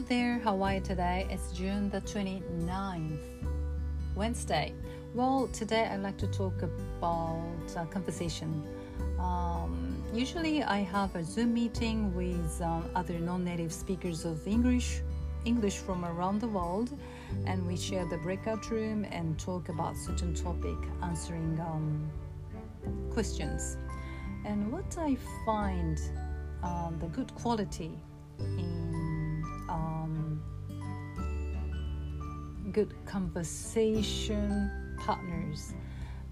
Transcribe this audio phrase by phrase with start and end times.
[0.00, 1.26] Hello there, Hawaii today.
[1.28, 3.18] It's June the 29th,
[4.16, 4.72] Wednesday.
[5.14, 8.66] Well, today I'd like to talk about uh, conversation.
[9.18, 15.02] Um, usually, I have a Zoom meeting with um, other non-native speakers of English,
[15.44, 16.98] English from around the world,
[17.44, 22.10] and we share the breakout room and talk about certain topic, answering um,
[23.12, 23.76] questions.
[24.46, 26.00] And what I find
[26.62, 27.92] um, the good quality
[28.38, 28.79] in
[29.70, 30.42] um,
[32.72, 35.74] good conversation partners,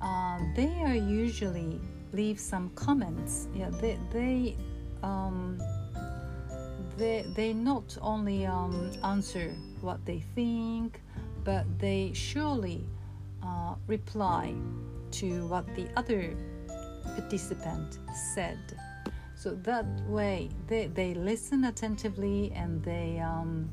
[0.00, 1.80] uh, they are usually
[2.12, 3.48] leave some comments.
[3.54, 4.56] Yeah, they they
[5.02, 5.58] um,
[6.96, 11.00] they they not only um, answer what they think,
[11.44, 12.86] but they surely
[13.42, 14.54] uh, reply
[15.10, 16.36] to what the other
[17.16, 17.98] participant
[18.34, 18.58] said.
[19.38, 23.70] So that way, they, they listen attentively and they um,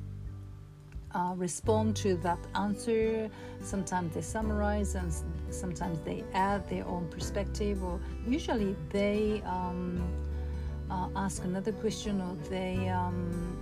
[1.11, 3.31] uh, respond to that answer.
[3.61, 5.11] Sometimes they summarize and
[5.49, 10.07] sometimes they add their own perspective, or usually they um,
[10.91, 13.57] uh, ask another question or they um,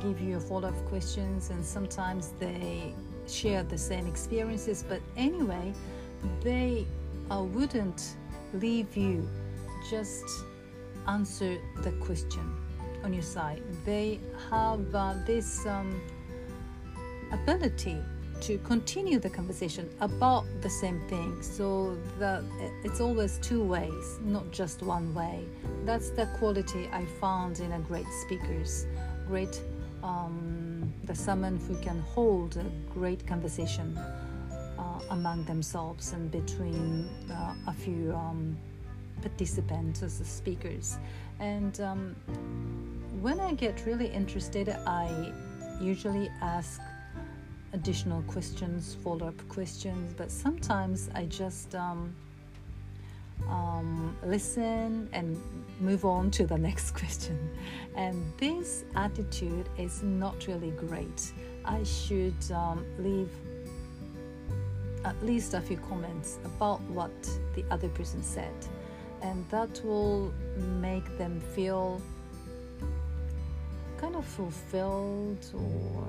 [0.00, 2.94] give you a follow up questions, and sometimes they
[3.28, 4.82] share the same experiences.
[4.88, 5.74] But anyway,
[6.40, 6.86] they
[7.30, 8.14] uh, wouldn't
[8.54, 9.28] leave you
[9.90, 10.24] just
[11.06, 12.56] answer the question
[13.04, 13.62] on your side.
[13.84, 14.20] They
[14.50, 16.00] have uh, this um,
[17.32, 17.98] ability
[18.40, 21.42] to continue the conversation about the same thing.
[21.42, 22.42] So that
[22.84, 25.44] it's always two ways, not just one way.
[25.84, 28.86] That's the quality I found in a great speakers,
[29.26, 29.60] great
[30.02, 37.54] um, the someone who can hold a great conversation uh, among themselves and between uh,
[37.66, 38.14] a few.
[38.14, 38.56] Um,
[39.20, 40.98] participants as speakers.
[41.38, 42.16] And um,
[43.20, 45.32] when I get really interested, I
[45.80, 46.80] usually ask
[47.72, 52.14] additional questions, follow up questions, but sometimes I just um,
[53.48, 55.40] um, listen and
[55.80, 57.50] move on to the next question.
[57.96, 61.32] And this attitude is not really great.
[61.64, 63.30] I should um, leave
[65.04, 67.10] at least a few comments about what
[67.54, 68.52] the other person said
[69.22, 70.32] and that will
[70.80, 72.00] make them feel
[74.00, 76.06] kind of fulfilled or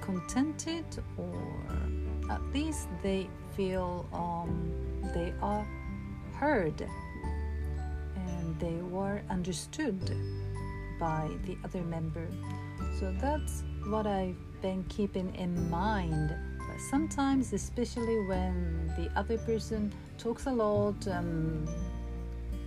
[0.00, 0.84] contented
[1.16, 1.40] or
[2.30, 4.72] at least they feel um,
[5.12, 5.66] they are
[6.34, 6.86] heard
[8.16, 10.16] and they were understood
[10.98, 12.26] by the other member.
[12.98, 16.34] So that's what i've been keeping in mind.
[16.58, 21.68] But sometimes especially when the other person talks a lot um,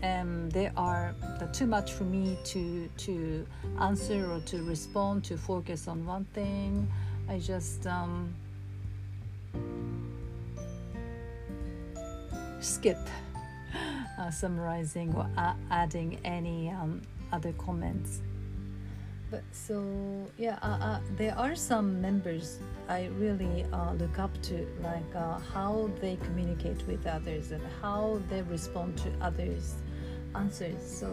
[0.03, 1.15] um, they are
[1.53, 3.45] too much for me to to
[3.79, 6.87] answer or to respond to focus on one thing.
[7.29, 8.33] I just um,
[12.59, 12.97] skip
[14.19, 18.21] uh, summarizing or a- adding any um, other comments
[19.29, 19.83] but so
[20.37, 25.37] yeah uh, uh, there are some members i really uh, look up to like uh,
[25.53, 29.75] how they communicate with others and how they respond to others
[30.37, 30.81] answers.
[30.81, 31.09] So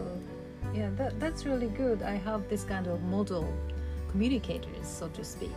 [0.73, 2.01] yeah, that, that's really good.
[2.01, 3.51] I have this kind of model
[4.09, 5.51] communicators, so to speak.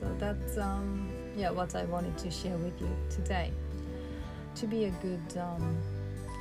[0.00, 3.52] So that's um, yeah what I wanted to share with you today.
[4.56, 5.78] To be a good um,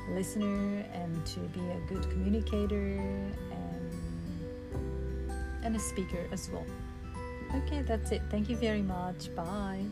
[0.10, 2.98] listener and to be a good communicator
[3.52, 3.81] and
[5.64, 6.66] and a speaker as well.
[7.56, 8.22] Okay, that's it.
[8.30, 9.34] Thank you very much.
[9.36, 9.86] Bye.